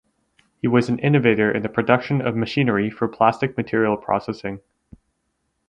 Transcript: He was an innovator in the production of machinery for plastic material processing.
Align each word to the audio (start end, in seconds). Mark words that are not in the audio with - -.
He 0.59 0.67
was 0.67 0.89
an 0.89 0.97
innovator 0.97 1.51
in 1.51 1.61
the 1.61 1.69
production 1.69 2.23
of 2.25 2.35
machinery 2.35 2.89
for 2.89 3.07
plastic 3.07 3.55
material 3.55 3.95
processing. 3.97 4.59